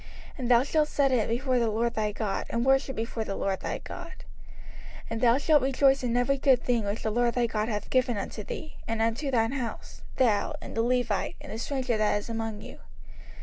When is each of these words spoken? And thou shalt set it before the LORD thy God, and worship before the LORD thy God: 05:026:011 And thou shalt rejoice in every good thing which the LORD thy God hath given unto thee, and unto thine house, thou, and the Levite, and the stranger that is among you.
And 0.35 0.49
thou 0.49 0.63
shalt 0.63 0.87
set 0.87 1.11
it 1.11 1.29
before 1.29 1.59
the 1.59 1.69
LORD 1.69 1.93
thy 1.93 2.11
God, 2.11 2.47
and 2.49 2.65
worship 2.65 2.95
before 2.95 3.23
the 3.23 3.35
LORD 3.35 3.59
thy 3.59 3.77
God: 3.77 4.07
05:026:011 4.15 4.15
And 5.11 5.21
thou 5.21 5.37
shalt 5.37 5.61
rejoice 5.61 6.01
in 6.01 6.17
every 6.17 6.39
good 6.39 6.63
thing 6.63 6.85
which 6.85 7.03
the 7.03 7.11
LORD 7.11 7.35
thy 7.35 7.45
God 7.45 7.69
hath 7.69 7.91
given 7.91 8.17
unto 8.17 8.43
thee, 8.43 8.77
and 8.87 8.99
unto 8.99 9.29
thine 9.29 9.51
house, 9.51 10.01
thou, 10.15 10.55
and 10.59 10.75
the 10.75 10.81
Levite, 10.81 11.35
and 11.39 11.51
the 11.51 11.59
stranger 11.59 11.97
that 11.97 12.17
is 12.17 12.29
among 12.29 12.63
you. 12.63 12.79